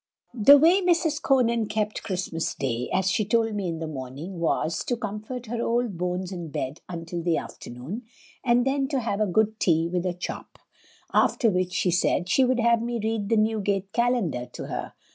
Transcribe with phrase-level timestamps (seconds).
[0.33, 1.21] "The way Mrs.
[1.21, 5.61] Conan kept Christmas Day, as she told me in the morning, was, to comfort her
[5.61, 8.05] old bones in bed until the afternoon,
[8.43, 10.57] and then to have a good tea with a chop;
[11.13, 14.93] after which she said she would have me read the Newgate Calendar to her.